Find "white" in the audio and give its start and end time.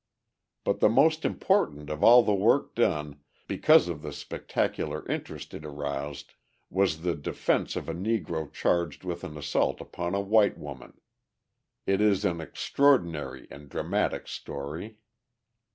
10.19-10.57